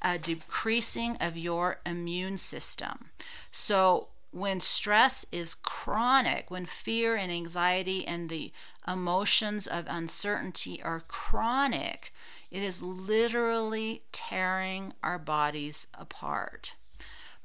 a 0.00 0.16
decreasing 0.16 1.16
of 1.20 1.36
your 1.36 1.80
immune 1.84 2.38
system. 2.38 3.10
So, 3.52 4.08
when 4.32 4.60
stress 4.60 5.26
is 5.32 5.54
chronic, 5.54 6.50
when 6.50 6.66
fear 6.66 7.16
and 7.16 7.32
anxiety 7.32 8.06
and 8.06 8.28
the 8.28 8.52
emotions 8.86 9.66
of 9.66 9.84
uncertainty 9.88 10.80
are 10.82 11.00
chronic, 11.00 12.12
it 12.50 12.62
is 12.62 12.82
literally 12.82 14.02
tearing 14.12 14.92
our 15.02 15.18
bodies 15.18 15.86
apart. 15.94 16.74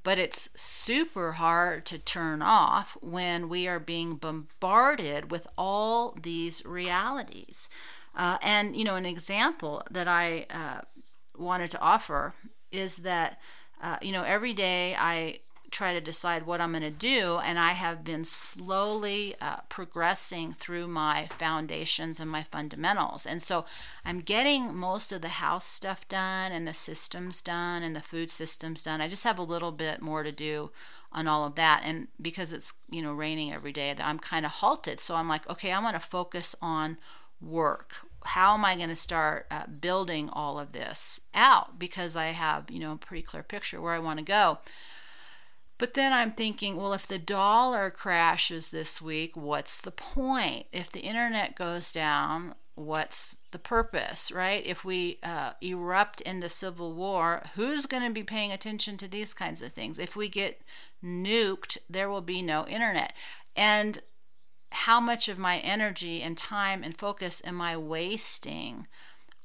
But 0.04 0.20
it's 0.20 0.50
super 0.56 1.34
hard 1.34 1.86
to 1.88 1.98
turn 1.98 2.44
off 2.44 2.96
when 3.02 3.50
we 3.50 3.68
are 3.68 3.80
being 3.80 4.16
bombarded 4.16 5.32
with 5.32 5.48
all 5.58 6.16
these 6.22 6.64
realities. 6.64 7.70
Uh, 8.16 8.38
and, 8.44 8.76
you 8.76 8.84
know, 8.84 8.96
an 8.96 9.08
example 9.08 9.82
that 9.90 10.08
I 10.08 10.46
uh, 10.52 10.82
wanted 11.36 11.72
to 11.72 11.82
offer 11.82 12.36
is 12.72 12.98
that, 12.98 13.40
uh, 13.82 13.98
you 14.02 14.12
know, 14.12 14.24
every 14.24 14.54
day 14.54 14.96
I 14.96 15.40
try 15.76 15.94
to 15.94 16.00
decide 16.00 16.46
what 16.46 16.62
I'm 16.62 16.72
going 16.72 16.84
to 16.84 16.90
do. 16.90 17.38
And 17.44 17.60
I 17.60 17.74
have 17.74 18.04
been 18.04 18.24
slowly 18.24 19.36
uh, 19.42 19.58
progressing 19.68 20.54
through 20.54 20.88
my 20.88 21.28
foundations 21.28 22.20
and 22.20 22.32
my 22.32 22.44
fundamentals. 22.44 23.26
And 23.26 23.44
so 23.44 23.66
I'm 24.06 24.22
getting 24.22 24.74
most 24.74 25.12
of 25.12 25.22
the 25.22 25.28
house 25.28 25.66
stuff 25.66 26.08
done 26.08 26.52
and 26.52 26.66
the 26.66 26.74
systems 26.74 27.42
done 27.42 27.84
and 27.84 27.96
the 27.96 28.02
food 28.02 28.32
systems 28.32 28.84
done. 28.84 29.02
I 29.02 29.10
just 29.10 29.26
have 29.26 29.38
a 29.38 29.44
little 29.44 29.74
bit 29.74 30.02
more 30.02 30.24
to 30.24 30.32
do 30.32 30.72
on 31.12 31.28
all 31.28 31.44
of 31.44 31.56
that. 31.56 31.82
And 31.84 32.08
because 32.22 32.54
it's, 32.54 32.74
you 32.90 33.02
know, 33.02 33.14
raining 33.14 33.52
every 33.52 33.74
day, 33.74 33.94
I'm 34.00 34.20
kind 34.20 34.46
of 34.46 34.54
halted. 34.54 35.00
So 35.02 35.16
I'm 35.16 35.28
like, 35.28 35.50
okay, 35.50 35.74
I 35.74 35.84
want 35.84 35.96
to 35.96 36.00
focus 36.00 36.56
on 36.62 36.98
work 37.42 37.96
how 38.26 38.56
am 38.56 38.66
I 38.66 38.76
going 38.76 38.90
to 38.90 38.96
start 38.96 39.46
uh, 39.52 39.68
building 39.68 40.30
all 40.34 40.60
of 40.60 40.72
this 40.72 41.22
out? 41.34 41.78
Because 41.78 42.16
I 42.16 42.28
have, 42.28 42.72
you 42.72 42.80
know, 42.80 42.94
a 42.94 42.98
pretty 42.98 43.22
clear 43.22 43.44
picture 43.44 43.80
where 43.80 43.94
I 43.94 44.00
want 44.00 44.20
to 44.20 44.26
go. 44.26 44.58
But 45.78 45.94
then 45.94 46.14
I'm 46.14 46.32
thinking, 46.32 46.78
well, 46.78 46.94
if 46.94 47.06
the 47.06 47.20
dollar 47.20 47.92
crashes 47.92 48.72
this 48.72 49.02
week, 49.02 49.36
what's 49.36 49.80
the 49.80 49.92
point? 49.92 50.68
If 50.72 50.90
the 50.90 51.02
internet 51.02 51.56
goes 51.56 51.92
down, 51.92 52.56
what's 52.76 53.38
the 53.52 53.60
purpose, 53.60 54.32
right? 54.32 54.66
If 54.66 54.86
we 54.86 55.20
uh, 55.22 55.54
erupt 55.62 56.22
into 56.22 56.48
civil 56.48 56.94
war, 56.94 57.44
who's 57.56 57.86
going 57.86 58.04
to 58.04 58.14
be 58.14 58.24
paying 58.24 58.52
attention 58.52 58.96
to 58.98 59.08
these 59.08 59.34
kinds 59.34 59.62
of 59.62 59.74
things? 59.74 60.00
If 60.00 60.16
we 60.16 60.30
get 60.30 60.62
nuked, 61.04 61.78
there 61.90 62.10
will 62.10 62.22
be 62.22 62.42
no 62.42 62.66
internet. 62.68 63.14
And 63.56 64.00
how 64.72 65.00
much 65.00 65.28
of 65.28 65.38
my 65.38 65.60
energy 65.60 66.22
and 66.22 66.38
time 66.38 66.84
and 66.84 66.98
focus 66.98 67.42
am 67.46 67.62
I 67.62 67.78
wasting 67.78 68.88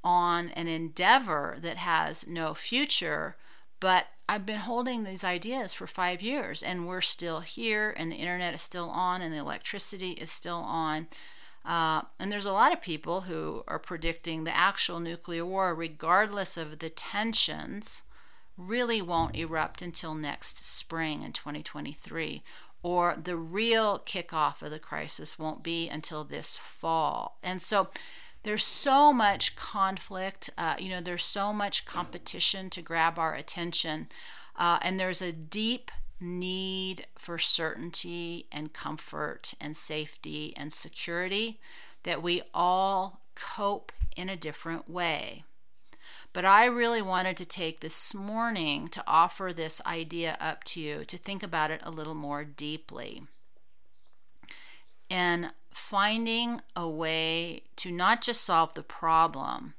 on 0.02 0.50
an 0.50 0.66
endeavor 0.66 1.58
that 1.60 1.76
has 1.76 2.26
no 2.26 2.54
future? 2.54 3.36
But 3.80 4.06
I've 4.28 4.46
been 4.46 4.60
holding 4.60 5.02
these 5.02 5.24
ideas 5.24 5.74
for 5.74 5.86
five 5.86 6.22
years, 6.22 6.62
and 6.62 6.86
we're 6.86 7.00
still 7.00 7.40
here, 7.40 7.94
and 7.96 8.12
the 8.12 8.16
internet 8.16 8.54
is 8.54 8.62
still 8.62 8.90
on, 8.90 9.22
and 9.22 9.34
the 9.34 9.38
electricity 9.38 10.12
is 10.12 10.30
still 10.30 10.58
on. 10.58 11.08
Uh, 11.64 12.02
and 12.18 12.30
there's 12.30 12.46
a 12.46 12.52
lot 12.52 12.72
of 12.72 12.80
people 12.80 13.22
who 13.22 13.64
are 13.66 13.78
predicting 13.78 14.44
the 14.44 14.56
actual 14.56 15.00
nuclear 15.00 15.44
war, 15.44 15.74
regardless 15.74 16.56
of 16.56 16.78
the 16.78 16.90
tensions, 16.90 18.02
really 18.56 19.02
won't 19.02 19.36
erupt 19.36 19.82
until 19.82 20.14
next 20.14 20.64
spring 20.64 21.22
in 21.22 21.32
2023. 21.32 22.42
Or 22.82 23.16
the 23.22 23.36
real 23.36 23.98
kickoff 23.98 24.62
of 24.62 24.70
the 24.70 24.78
crisis 24.78 25.38
won't 25.38 25.62
be 25.62 25.88
until 25.88 26.24
this 26.24 26.56
fall. 26.56 27.38
And 27.42 27.60
so 27.60 27.88
there's 28.42 28.64
so 28.64 29.12
much 29.12 29.56
conflict, 29.56 30.50
uh, 30.56 30.76
you 30.78 30.88
know, 30.88 31.00
there's 31.00 31.24
so 31.24 31.52
much 31.52 31.84
competition 31.84 32.70
to 32.70 32.82
grab 32.82 33.18
our 33.18 33.34
attention. 33.34 34.08
Uh, 34.56 34.78
and 34.82 34.98
there's 34.98 35.22
a 35.22 35.32
deep 35.32 35.90
need 36.20 37.06
for 37.16 37.38
certainty 37.38 38.46
and 38.52 38.72
comfort 38.72 39.54
and 39.60 39.76
safety 39.76 40.54
and 40.56 40.72
security 40.72 41.60
that 42.02 42.22
we 42.22 42.42
all 42.52 43.20
cope 43.34 43.92
in 44.16 44.28
a 44.28 44.36
different 44.36 44.88
way. 44.88 45.44
But 46.32 46.44
I 46.44 46.66
really 46.66 47.02
wanted 47.02 47.36
to 47.38 47.44
take 47.44 47.80
this 47.80 48.14
morning 48.14 48.88
to 48.88 49.02
offer 49.06 49.52
this 49.52 49.82
idea 49.84 50.36
up 50.40 50.62
to 50.64 50.80
you 50.80 51.04
to 51.06 51.18
think 51.18 51.42
about 51.42 51.70
it 51.70 51.80
a 51.82 51.90
little 51.90 52.14
more 52.14 52.44
deeply. 52.44 53.22
And 55.10 55.52
finding 55.70 56.60
a 56.76 56.88
way 56.88 57.62
to 57.76 57.90
not 57.90 58.22
just 58.22 58.42
solve 58.42 58.74
the 58.74 58.82
problem, 58.82 59.74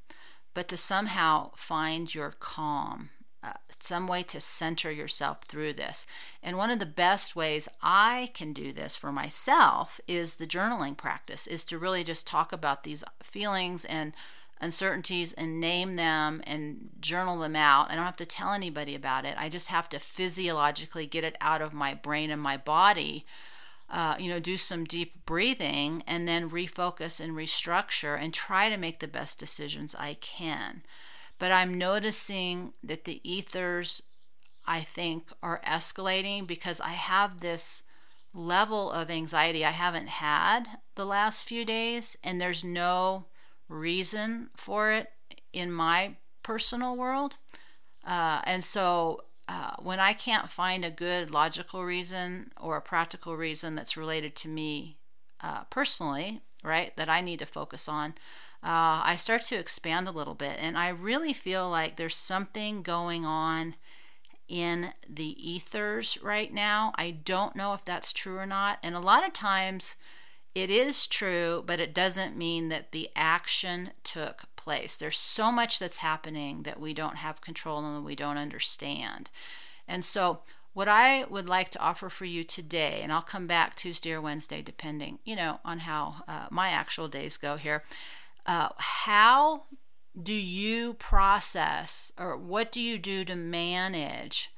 but 0.54 0.68
to 0.68 0.78
somehow 0.78 1.52
find 1.56 2.14
your 2.14 2.34
calm 2.40 3.10
uh, 3.44 3.54
some 3.80 4.06
way 4.06 4.22
to 4.22 4.40
center 4.40 4.92
yourself 4.92 5.42
through 5.46 5.74
this. 5.74 6.06
And 6.44 6.58
one 6.58 6.70
of 6.70 6.78
the 6.78 6.86
best 6.86 7.36
ways 7.36 7.68
I 7.82 8.30
can 8.36 8.54
do 8.54 8.72
this 8.72 8.96
for 8.96 9.12
myself 9.12 10.00
is 10.08 10.36
the 10.36 10.46
journaling 10.46 10.96
practice, 10.96 11.48
is 11.48 11.64
to 11.66 11.80
really 11.80 12.04
just 12.04 12.28
talk 12.28 12.54
about 12.54 12.84
these 12.84 13.04
feelings 13.24 13.84
and 13.86 14.14
uncertainties 14.60 15.34
and 15.34 15.60
name 15.60 15.96
them 15.96 16.44
and 16.46 16.90
journal 17.00 17.40
them 17.40 17.56
out. 17.56 17.90
I 17.90 17.96
don't 17.96 18.06
have 18.06 18.16
to 18.18 18.28
tell 18.28 18.54
anybody 18.54 18.94
about 18.94 19.26
it. 19.26 19.34
I 19.40 19.50
just 19.50 19.70
have 19.70 19.90
to 19.90 19.98
physiologically 19.98 21.08
get 21.08 21.24
it 21.24 21.36
out 21.42 21.64
of 21.64 21.74
my 21.74 21.96
brain 21.96 22.30
and 22.30 22.42
my 22.42 22.58
body. 22.58 23.26
Uh, 23.92 24.16
you 24.18 24.30
know, 24.30 24.40
do 24.40 24.56
some 24.56 24.86
deep 24.86 25.26
breathing 25.26 26.02
and 26.08 26.26
then 26.26 26.50
refocus 26.50 27.20
and 27.20 27.36
restructure 27.36 28.18
and 28.18 28.34
try 28.34 28.70
to 28.70 28.78
make 28.78 29.00
the 29.00 29.08
best 29.08 29.38
decisions 29.38 29.94
I 29.94 30.14
can. 30.14 30.84
But 31.38 31.52
I'm 31.52 31.78
noticing 31.78 32.72
that 32.82 33.04
the 33.04 33.20
ethers, 33.30 34.02
I 34.66 34.80
think, 34.80 35.34
are 35.44 35.62
escalating 35.68 36.48
because 36.48 36.80
I 36.80 36.92
have 36.92 37.42
this 37.42 37.84
level 38.34 38.90
of 38.92 39.12
anxiety 39.12 39.66
I 39.66 39.72
haven't 39.72 40.08
had 40.08 40.68
the 40.96 41.06
last 41.06 41.50
few 41.50 41.66
days, 41.66 42.16
and 42.24 42.40
there's 42.40 42.64
no 42.64 43.26
reason 43.68 44.52
for 44.56 44.92
it 44.92 45.12
in 45.52 45.70
my 45.70 46.16
personal 46.44 46.96
world. 46.96 47.36
Uh, 48.06 48.42
and 48.46 48.64
so 48.64 49.26
uh, 49.52 49.76
when 49.80 50.00
I 50.00 50.14
can't 50.14 50.50
find 50.50 50.86
a 50.86 50.90
good 50.90 51.30
logical 51.30 51.84
reason 51.84 52.54
or 52.58 52.78
a 52.78 52.82
practical 52.82 53.36
reason 53.36 53.76
that's 53.76 53.98
related 53.98 54.34
to 54.38 54.48
me 54.48 54.96
uh, 55.42 55.66
personally, 55.70 56.40
right, 56.64 56.96
that 56.96 57.10
I 57.10 57.20
need 57.20 57.40
to 57.40 57.46
focus 57.46 57.90
on, 57.90 58.12
uh, 58.64 59.04
I 59.04 59.18
start 59.18 59.42
to 59.48 59.60
expand 59.60 60.08
a 60.08 60.12
little 60.12 60.36
bit. 60.36 60.56
And 60.58 60.78
I 60.78 60.88
really 60.88 61.34
feel 61.34 61.70
like 61.70 61.98
there's 61.98 62.16
something 62.16 62.82
going 62.82 63.26
on 63.26 63.76
in 64.48 64.94
the 65.10 65.36
ethers 65.38 66.18
right 66.24 66.54
now. 66.54 66.94
I 66.96 67.12
don't 67.12 67.54
know 67.54 67.74
if 67.74 67.84
that's 67.84 68.14
true 68.14 68.38
or 68.38 68.46
not. 68.46 68.80
And 68.82 68.96
a 68.96 69.02
lot 69.02 69.28
of 69.28 69.34
times 69.34 69.98
it 70.56 70.70
is 70.70 71.08
true, 71.08 71.62
but 71.66 71.82
it 71.82 71.94
doesn't 71.94 72.38
mean 72.38 72.70
that 72.70 72.94
the 72.94 73.10
action 73.18 73.92
took 74.06 74.44
place. 74.62 74.98
There's 74.98 75.18
so 75.18 75.52
much 75.52 75.80
that's 75.80 75.98
happening 75.98 76.64
that 76.64 76.80
we 76.80 76.94
don't 76.94 77.18
have 77.18 77.42
control 77.42 77.84
and 77.84 78.06
we 78.06 78.16
don't 78.16 78.38
understand. 78.38 79.30
And 79.88 80.06
so, 80.06 80.42
what 80.74 80.88
I 80.88 81.26
would 81.26 81.50
like 81.50 81.68
to 81.72 81.80
offer 81.80 82.08
for 82.08 82.24
you 82.24 82.46
today, 82.46 83.02
and 83.04 83.12
I'll 83.12 83.22
come 83.22 83.46
back 83.46 83.76
Tuesday 83.76 84.14
or 84.14 84.22
Wednesday, 84.22 84.62
depending, 84.62 85.20
you 85.26 85.36
know, 85.36 85.60
on 85.66 85.80
how 85.80 86.24
uh, 86.30 86.46
my 86.50 86.70
actual 86.70 87.10
days 87.10 87.36
go 87.36 87.58
here 87.58 87.84
uh, 88.46 88.70
how 88.78 89.64
do 90.22 90.34
you 90.34 90.94
process 90.96 92.12
or 92.18 92.36
what 92.36 92.72
do 92.72 92.82
you 92.82 92.98
do 92.98 93.24
to 93.24 93.36
manage 93.36 94.50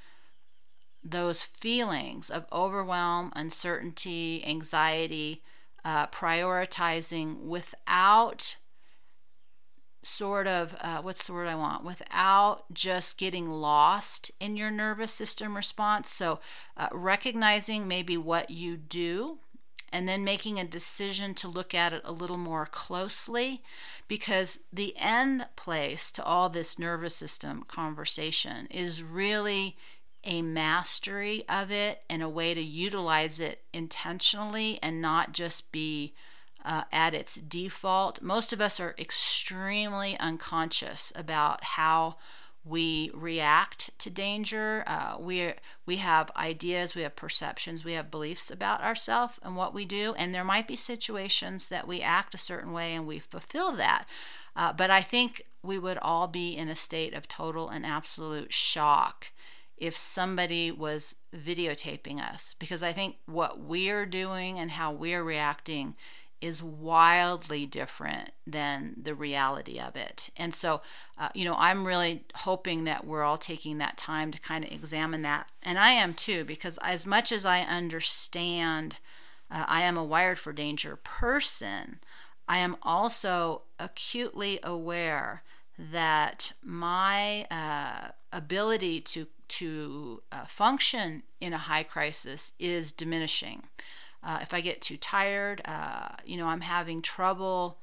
those 1.04 1.44
feelings 1.44 2.30
of 2.30 2.46
overwhelm, 2.52 3.32
uncertainty, 3.36 4.44
anxiety, 4.46 5.44
uh, 5.84 6.08
prioritizing 6.08 7.42
without 7.42 8.56
sort 10.04 10.48
of 10.48 10.76
uh, 10.82 11.02
what's 11.02 11.26
the 11.26 11.34
word 11.34 11.48
I 11.48 11.56
want 11.56 11.84
without 11.84 12.72
just 12.74 13.18
getting 13.18 13.50
lost 13.50 14.32
in 14.40 14.58
your 14.58 14.70
nervous 14.70 15.14
system 15.14 15.56
response. 15.56 16.12
So, 16.12 16.40
uh, 16.78 16.90
recognizing 16.92 17.88
maybe 17.88 18.18
what 18.18 18.50
you 18.50 18.78
do 18.78 19.40
and 19.94 20.08
then 20.08 20.24
making 20.24 20.60
a 20.60 20.66
decision 20.66 21.36
to 21.36 21.48
look 21.48 21.76
at 21.76 21.94
it 21.94 22.02
a 22.04 22.12
little 22.12 22.38
more 22.38 22.66
closely 22.66 23.62
because 24.08 24.60
the 24.74 24.96
end 24.98 25.46
place 25.56 26.12
to 26.12 26.24
all 26.24 26.50
this 26.50 26.80
nervous 26.80 27.16
system 27.16 27.64
conversation 27.68 28.68
is 28.72 29.04
really 29.04 29.78
a 30.24 30.42
mastery 30.42 31.44
of 31.48 31.70
it 31.70 32.02
and 32.10 32.24
a 32.24 32.30
way 32.30 32.54
to 32.54 32.62
utilize 32.62 33.40
it 33.40 33.62
intentionally 33.72 34.80
and 34.82 35.02
not 35.02 35.32
just 35.32 35.72
be 35.72 36.14
uh, 36.66 36.84
at 36.92 37.14
its 37.14 37.36
default. 37.36 38.22
Most 38.22 38.54
of 38.54 38.62
us 38.62 38.80
are 38.80 38.96
extremely 38.98 40.18
unconscious 40.20 41.12
about 41.16 41.64
how 41.64 42.18
we 42.66 43.12
react 43.14 43.90
to 44.00 44.10
danger. 44.10 44.84
Uh, 44.88 45.18
we 45.20 45.54
we 45.86 45.98
have 45.98 46.32
ideas, 46.38 46.96
we 46.96 47.02
have 47.02 47.16
perceptions, 47.16 47.84
we 47.84 47.94
have 47.94 48.10
beliefs 48.10 48.50
about 48.50 48.82
ourselves 48.82 49.40
and 49.44 49.58
what 49.58 49.74
we 49.74 49.86
do, 49.86 50.14
and 50.18 50.34
there 50.34 50.46
might 50.46 50.68
be 50.68 50.78
situations 50.78 51.68
that 51.68 51.88
we 51.88 52.02
act 52.02 52.34
a 52.34 52.38
certain 52.38 52.72
way 52.72 52.96
and 52.96 53.06
we 53.06 53.20
fulfill 53.20 53.74
that. 53.74 54.06
Uh, 54.56 54.72
but 54.72 54.90
I 54.90 55.02
think 55.02 55.42
we 55.62 55.78
would 55.80 55.98
all 55.98 56.28
be 56.28 56.56
in 56.56 56.70
a 56.70 56.76
state 56.76 57.14
of 57.14 57.28
total 57.28 57.70
and 57.70 57.86
absolute 57.86 58.54
shock 58.54 59.32
if 59.78 59.98
somebody 59.98 60.72
was 60.72 61.16
videotaping 61.36 62.22
us, 62.22 62.56
because 62.58 62.84
I 62.84 62.94
think 62.94 63.18
what 63.26 63.60
we're 63.60 64.06
doing 64.06 64.58
and 64.58 64.72
how 64.72 64.94
we're 64.94 65.24
reacting 65.24 65.96
is 66.44 66.62
wildly 66.62 67.66
different 67.66 68.32
than 68.46 68.96
the 69.02 69.16
reality 69.16 69.80
of 69.80 69.96
it. 69.96 70.30
And 70.36 70.54
so, 70.54 70.82
uh, 71.18 71.30
you 71.34 71.46
know, 71.46 71.56
I'm 71.58 71.88
really 71.88 72.26
hoping 72.36 72.84
that 72.84 73.08
we're 73.08 73.24
all 73.24 73.38
taking 73.38 73.78
that 73.78 73.96
time 73.96 74.30
to 74.32 74.40
kind 74.40 74.66
of 74.66 74.72
examine 74.72 75.22
that. 75.22 75.50
And 75.64 75.80
I 75.80 75.92
am 75.92 76.14
too, 76.14 76.44
because 76.44 76.78
as 76.84 77.08
much 77.08 77.32
as 77.32 77.46
I 77.46 77.62
understand, 77.62 78.98
uh, 79.50 79.64
I 79.68 79.84
am 79.84 79.96
a 79.98 80.04
wired 80.04 80.38
for 80.38 80.52
danger 80.52 80.98
person, 80.98 82.00
I 82.46 82.58
am 82.58 82.76
also 82.84 83.62
acutely 83.80 84.60
aware 84.64 85.44
that 85.80 86.52
my 86.62 87.48
uh, 87.50 88.10
ability 88.34 89.00
to 89.00 89.28
to 89.50 90.24
uh, 90.32 90.46
function 90.46 91.22
in 91.40 91.54
a 91.54 91.58
high 91.58 91.84
crisis 91.84 92.54
is 92.60 92.92
diminishing. 92.92 93.64
Uh, 94.24 94.40
if 94.42 94.54
I 94.54 94.62
get 94.62 94.82
too 94.82 94.98
tired, 94.98 95.62
uh, 95.66 96.10
you 96.26 96.38
know, 96.38 96.48
I'm 96.48 96.62
having 96.62 97.02
trouble 97.02 97.78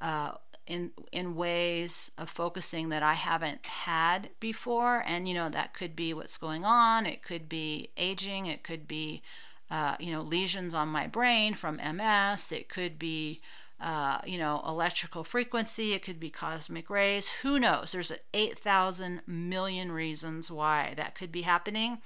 uh, 0.00 0.32
in 0.66 0.90
in 1.12 1.34
ways 1.34 2.12
of 2.18 2.28
focusing 2.28 2.90
that 2.90 3.02
I 3.02 3.14
haven't 3.14 3.64
had 3.66 4.28
before, 4.38 5.02
and 5.06 5.26
you 5.26 5.34
know 5.34 5.48
that 5.48 5.72
could 5.72 5.96
be 5.96 6.12
what's 6.12 6.36
going 6.36 6.64
on. 6.64 7.06
It 7.06 7.22
could 7.22 7.48
be 7.48 7.88
aging. 7.96 8.46
It 8.46 8.62
could 8.62 8.86
be 8.86 9.22
uh, 9.70 9.96
you 9.98 10.12
know 10.12 10.20
lesions 10.20 10.74
on 10.74 10.88
my 10.88 11.06
brain 11.06 11.54
from 11.54 11.76
MS. 11.76 12.52
It 12.52 12.68
could 12.68 12.98
be 12.98 13.40
uh, 13.80 14.20
you 14.26 14.38
know, 14.38 14.62
electrical 14.66 15.22
frequency, 15.22 15.92
it 15.92 16.02
could 16.02 16.18
be 16.18 16.30
cosmic 16.30 16.90
rays. 16.90 17.28
Who 17.42 17.60
knows? 17.60 17.92
There's 17.92 18.12
8,000 18.34 19.22
million 19.26 19.92
reasons 19.92 20.50
why 20.50 20.94
that 20.96 21.14
could 21.14 21.30
be 21.30 21.42
happening, 21.42 21.98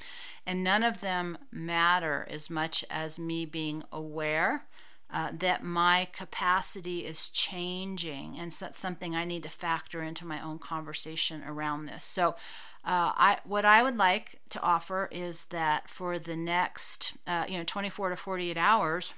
and 0.47 0.62
none 0.62 0.83
of 0.83 1.00
them 1.00 1.38
matter 1.50 2.26
as 2.29 2.50
much 2.50 2.85
as 2.91 3.19
me 3.19 3.47
being 3.47 3.83
aware. 3.91 4.67
Uh, 5.14 5.31
that 5.31 5.62
my 5.62 6.09
capacity 6.14 7.00
is 7.00 7.29
changing, 7.29 8.38
and 8.38 8.50
so 8.50 8.64
that's 8.64 8.79
something 8.79 9.14
I 9.14 9.26
need 9.26 9.43
to 9.43 9.50
factor 9.50 10.02
into 10.02 10.25
my 10.25 10.41
own 10.41 10.59
conversation 10.59 11.43
around 11.47 11.85
this. 11.85 12.02
So, 12.02 12.31
uh, 12.83 13.12
I 13.14 13.37
what 13.45 13.67
I 13.67 13.83
would 13.83 13.99
like 13.99 14.41
to 14.49 14.62
offer 14.62 15.11
is 15.12 15.45
that 15.47 15.91
for 15.91 16.19
the 16.19 16.35
next, 16.35 17.19
uh, 17.26 17.45
you 17.47 17.59
know, 17.59 17.64
24 17.64 18.09
to 18.09 18.17
48 18.17 18.57
hours, 18.57 19.12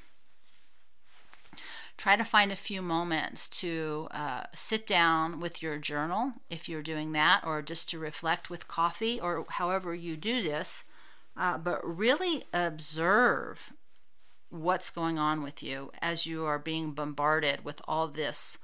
try 1.96 2.16
to 2.16 2.24
find 2.24 2.50
a 2.50 2.56
few 2.56 2.82
moments 2.82 3.48
to 3.48 4.08
uh, 4.10 4.44
sit 4.52 4.86
down 4.86 5.40
with 5.40 5.62
your 5.62 5.78
journal 5.78 6.34
if 6.50 6.68
you're 6.68 6.82
doing 6.82 7.12
that, 7.12 7.42
or 7.44 7.62
just 7.62 7.88
to 7.90 7.98
reflect 7.98 8.50
with 8.50 8.68
coffee, 8.68 9.20
or 9.20 9.46
however 9.48 9.94
you 9.94 10.16
do 10.16 10.42
this. 10.42 10.84
Uh, 11.36 11.58
but 11.58 11.80
really 11.84 12.44
observe 12.52 13.72
what's 14.50 14.90
going 14.90 15.18
on 15.18 15.42
with 15.42 15.62
you 15.62 15.90
as 16.00 16.26
you 16.26 16.44
are 16.44 16.60
being 16.60 16.92
bombarded 16.92 17.64
with 17.64 17.82
all 17.88 18.06
this 18.06 18.58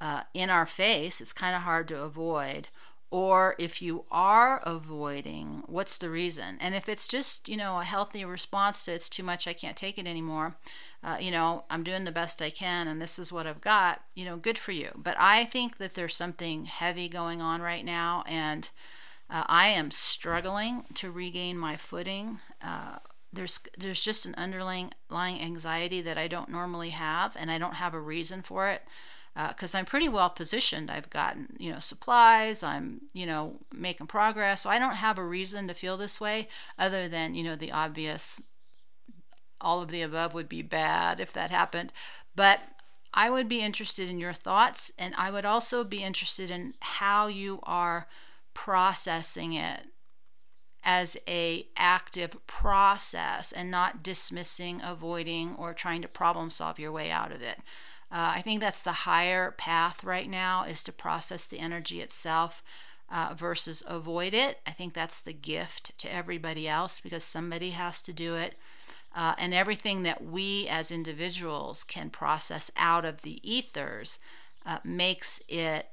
uh, 0.00 0.22
in 0.32 0.50
our 0.50 0.66
face. 0.66 1.20
It's 1.20 1.32
kind 1.32 1.56
of 1.56 1.62
hard 1.62 1.88
to 1.88 2.00
avoid 2.02 2.68
or 3.10 3.54
if 3.58 3.80
you 3.80 4.04
are 4.10 4.60
avoiding 4.64 5.62
what's 5.66 5.96
the 5.96 6.10
reason? 6.10 6.58
And 6.60 6.74
if 6.74 6.88
it's 6.88 7.06
just 7.06 7.48
you 7.48 7.56
know 7.56 7.78
a 7.78 7.84
healthy 7.84 8.24
response 8.24 8.84
to 8.84 8.92
it's 8.92 9.08
too 9.08 9.22
much 9.22 9.46
i 9.46 9.52
can't 9.52 9.76
take 9.76 9.98
it 9.98 10.06
anymore 10.06 10.56
uh, 11.04 11.16
you 11.20 11.30
know 11.30 11.64
i'm 11.70 11.82
doing 11.82 12.04
the 12.04 12.12
best 12.12 12.42
i 12.42 12.50
can 12.50 12.88
and 12.88 13.00
this 13.00 13.18
is 13.18 13.32
what 13.32 13.46
i've 13.46 13.60
got 13.60 14.02
you 14.14 14.24
know 14.24 14.36
good 14.36 14.58
for 14.58 14.72
you. 14.72 14.90
But 14.96 15.16
i 15.18 15.44
think 15.44 15.78
that 15.78 15.94
there's 15.94 16.16
something 16.16 16.64
heavy 16.64 17.08
going 17.08 17.40
on 17.40 17.62
right 17.62 17.84
now 17.84 18.24
and 18.26 18.70
uh, 19.30 19.44
i 19.46 19.68
am 19.68 19.90
struggling 19.90 20.84
to 20.94 21.10
regain 21.10 21.58
my 21.58 21.76
footing. 21.76 22.40
Uh, 22.62 22.98
there's 23.32 23.60
there's 23.78 24.04
just 24.04 24.26
an 24.26 24.34
underlying 24.36 24.92
anxiety 25.12 26.00
that 26.00 26.18
i 26.18 26.26
don't 26.26 26.48
normally 26.48 26.90
have 26.90 27.36
and 27.38 27.50
i 27.50 27.58
don't 27.58 27.74
have 27.74 27.94
a 27.94 28.00
reason 28.00 28.42
for 28.42 28.68
it 28.68 28.82
because 29.48 29.74
uh, 29.74 29.78
I'm 29.78 29.84
pretty 29.84 30.08
well 30.08 30.30
positioned. 30.30 30.90
I've 30.90 31.10
gotten, 31.10 31.48
you 31.58 31.70
know, 31.70 31.78
supplies. 31.78 32.62
I'm, 32.62 33.02
you 33.12 33.26
know, 33.26 33.60
making 33.74 34.06
progress. 34.06 34.62
So 34.62 34.70
I 34.70 34.78
don't 34.78 34.96
have 34.96 35.18
a 35.18 35.24
reason 35.24 35.68
to 35.68 35.74
feel 35.74 35.96
this 35.96 36.20
way 36.20 36.48
other 36.78 37.08
than, 37.08 37.34
you 37.34 37.44
know, 37.44 37.56
the 37.56 37.72
obvious 37.72 38.40
all 39.60 39.82
of 39.82 39.90
the 39.90 40.02
above 40.02 40.32
would 40.34 40.48
be 40.48 40.62
bad 40.62 41.20
if 41.20 41.32
that 41.32 41.50
happened. 41.50 41.92
But 42.34 42.60
I 43.12 43.30
would 43.30 43.48
be 43.48 43.60
interested 43.60 44.08
in 44.08 44.18
your 44.18 44.32
thoughts 44.32 44.92
and 44.98 45.14
I 45.16 45.30
would 45.30 45.44
also 45.44 45.84
be 45.84 46.02
interested 46.02 46.50
in 46.50 46.74
how 46.80 47.26
you 47.26 47.60
are 47.64 48.06
processing 48.54 49.52
it 49.52 49.88
as 50.82 51.16
a 51.26 51.66
active 51.76 52.46
process 52.46 53.52
and 53.52 53.70
not 53.70 54.02
dismissing, 54.02 54.80
avoiding 54.82 55.54
or 55.56 55.74
trying 55.74 56.00
to 56.00 56.08
problem 56.08 56.48
solve 56.48 56.78
your 56.78 56.92
way 56.92 57.10
out 57.10 57.32
of 57.32 57.42
it. 57.42 57.58
Uh, 58.10 58.34
I 58.36 58.42
think 58.42 58.60
that's 58.60 58.82
the 58.82 58.92
higher 58.92 59.50
path 59.50 60.04
right 60.04 60.28
now 60.28 60.64
is 60.64 60.82
to 60.84 60.92
process 60.92 61.46
the 61.46 61.58
energy 61.58 62.00
itself 62.00 62.62
uh, 63.10 63.34
versus 63.36 63.82
avoid 63.86 64.34
it. 64.34 64.60
I 64.66 64.70
think 64.70 64.94
that's 64.94 65.20
the 65.20 65.32
gift 65.32 65.96
to 65.98 66.12
everybody 66.12 66.68
else 66.68 67.00
because 67.00 67.24
somebody 67.24 67.70
has 67.70 68.02
to 68.02 68.12
do 68.12 68.34
it. 68.34 68.54
Uh, 69.14 69.34
and 69.38 69.54
everything 69.54 70.02
that 70.02 70.22
we 70.22 70.68
as 70.68 70.90
individuals 70.90 71.84
can 71.84 72.10
process 72.10 72.70
out 72.76 73.04
of 73.04 73.22
the 73.22 73.40
ethers 73.42 74.18
uh, 74.66 74.78
makes 74.84 75.42
it 75.48 75.88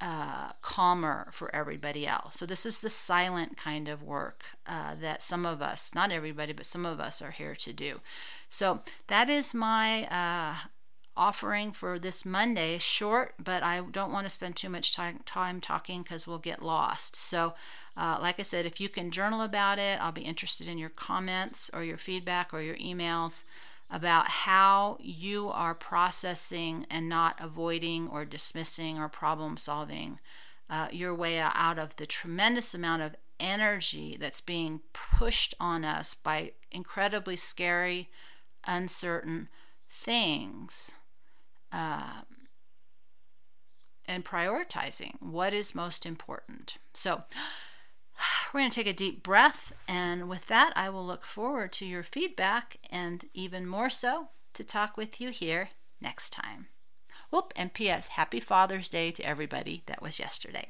uh, 0.00 0.52
calmer 0.62 1.28
for 1.32 1.52
everybody 1.52 2.06
else. 2.06 2.38
So, 2.38 2.46
this 2.46 2.64
is 2.64 2.80
the 2.80 2.90
silent 2.90 3.56
kind 3.56 3.88
of 3.88 4.02
work 4.02 4.44
uh, 4.66 4.94
that 5.00 5.24
some 5.24 5.44
of 5.44 5.60
us, 5.60 5.92
not 5.92 6.12
everybody, 6.12 6.52
but 6.52 6.66
some 6.66 6.86
of 6.86 7.00
us 7.00 7.20
are 7.20 7.32
here 7.32 7.56
to 7.56 7.72
do. 7.72 8.00
So, 8.48 8.80
that 9.08 9.28
is 9.28 9.52
my 9.52 10.04
uh, 10.06 10.68
offering 11.18 11.72
for 11.72 11.98
this 11.98 12.24
Monday. 12.24 12.78
Short, 12.78 13.34
but 13.42 13.62
I 13.62 13.80
don't 13.80 14.12
want 14.12 14.24
to 14.24 14.30
spend 14.30 14.56
too 14.56 14.68
much 14.68 14.94
time, 14.94 15.20
time 15.26 15.60
talking 15.60 16.02
because 16.02 16.26
we'll 16.26 16.38
get 16.38 16.62
lost. 16.62 17.16
So, 17.16 17.54
uh, 17.96 18.18
like 18.22 18.38
I 18.38 18.42
said, 18.42 18.64
if 18.64 18.80
you 18.80 18.88
can 18.88 19.10
journal 19.10 19.42
about 19.42 19.78
it, 19.78 20.00
I'll 20.00 20.12
be 20.12 20.22
interested 20.22 20.68
in 20.68 20.78
your 20.78 20.88
comments 20.88 21.70
or 21.74 21.82
your 21.82 21.98
feedback 21.98 22.54
or 22.54 22.62
your 22.62 22.76
emails 22.76 23.44
about 23.90 24.28
how 24.28 24.96
you 25.00 25.48
are 25.48 25.74
processing 25.74 26.86
and 26.88 27.08
not 27.08 27.36
avoiding 27.40 28.06
or 28.08 28.24
dismissing 28.24 28.98
or 28.98 29.08
problem 29.08 29.56
solving 29.56 30.20
uh, 30.70 30.88
your 30.92 31.14
way 31.14 31.38
out 31.38 31.78
of 31.78 31.96
the 31.96 32.06
tremendous 32.06 32.74
amount 32.74 33.02
of 33.02 33.16
energy 33.40 34.16
that's 34.20 34.40
being 34.40 34.80
pushed 34.92 35.54
on 35.58 35.84
us 35.84 36.14
by 36.14 36.52
incredibly 36.70 37.36
scary, 37.36 38.08
uncertain 38.66 39.48
things 39.88 40.94
um, 41.72 42.24
and 44.06 44.24
prioritizing 44.24 45.12
what 45.20 45.52
is 45.52 45.74
most 45.74 46.06
important. 46.06 46.78
So, 46.94 47.24
we're 48.52 48.60
going 48.60 48.70
to 48.70 48.74
take 48.74 48.92
a 48.92 48.96
deep 48.96 49.22
breath, 49.22 49.72
and 49.86 50.28
with 50.28 50.46
that, 50.46 50.72
I 50.74 50.88
will 50.90 51.06
look 51.06 51.24
forward 51.24 51.72
to 51.72 51.86
your 51.86 52.02
feedback 52.02 52.78
and 52.90 53.24
even 53.34 53.66
more 53.66 53.90
so 53.90 54.28
to 54.54 54.64
talk 54.64 54.96
with 54.96 55.20
you 55.20 55.30
here 55.30 55.70
next 56.00 56.30
time. 56.30 56.68
Whoop, 57.30 57.52
and 57.56 57.74
P.S. 57.74 58.08
Happy 58.08 58.40
Father's 58.40 58.88
Day 58.88 59.10
to 59.10 59.22
everybody 59.26 59.82
that 59.86 60.00
was 60.00 60.18
yesterday. 60.18 60.68